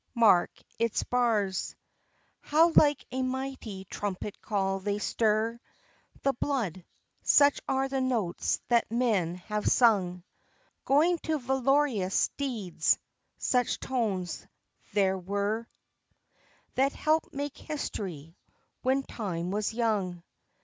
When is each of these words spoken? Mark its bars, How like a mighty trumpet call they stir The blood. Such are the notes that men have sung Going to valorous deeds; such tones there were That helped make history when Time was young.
Mark 0.15 0.49
its 0.79 1.03
bars, 1.03 1.75
How 2.41 2.71
like 2.75 3.05
a 3.11 3.21
mighty 3.21 3.85
trumpet 3.85 4.41
call 4.41 4.79
they 4.79 4.97
stir 4.97 5.59
The 6.23 6.33
blood. 6.33 6.83
Such 7.21 7.61
are 7.69 7.87
the 7.87 8.01
notes 8.01 8.59
that 8.69 8.89
men 8.89 9.35
have 9.35 9.67
sung 9.67 10.23
Going 10.85 11.19
to 11.19 11.37
valorous 11.37 12.29
deeds; 12.29 12.97
such 13.37 13.79
tones 13.79 14.47
there 14.93 15.19
were 15.19 15.67
That 16.73 16.93
helped 16.93 17.31
make 17.31 17.55
history 17.59 18.35
when 18.81 19.03
Time 19.03 19.51
was 19.51 19.71
young. 19.71 20.23